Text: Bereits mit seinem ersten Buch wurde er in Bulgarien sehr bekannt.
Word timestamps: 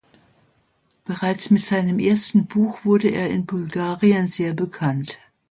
Bereits 1.05 1.51
mit 1.51 1.61
seinem 1.61 1.99
ersten 1.99 2.47
Buch 2.47 2.85
wurde 2.85 3.09
er 3.09 3.29
in 3.29 3.45
Bulgarien 3.45 4.27
sehr 4.27 4.55
bekannt. 4.55 5.19